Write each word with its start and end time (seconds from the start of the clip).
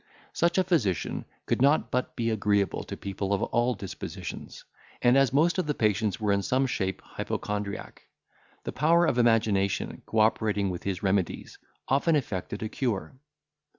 Such 0.33 0.57
a 0.57 0.63
physician 0.63 1.25
could 1.45 1.61
not 1.61 1.91
but 1.91 2.15
be 2.15 2.31
agreeable 2.31 2.83
to 2.85 2.97
people 2.97 3.33
of 3.33 3.43
all 3.43 3.75
dispositions; 3.75 4.65
and, 4.99 5.15
as 5.15 5.31
most 5.31 5.59
of 5.59 5.67
the 5.67 5.75
patients 5.75 6.19
were 6.19 6.31
in 6.31 6.41
some 6.41 6.65
shape 6.65 7.03
hypochondriac, 7.03 8.01
the 8.63 8.71
power 8.73 9.05
of 9.05 9.19
imagination, 9.19 10.01
co 10.07 10.17
operating 10.17 10.71
with 10.71 10.81
his 10.81 11.03
remedies, 11.03 11.59
often 11.87 12.15
effected 12.15 12.63
a 12.63 12.67
cure. 12.69 13.15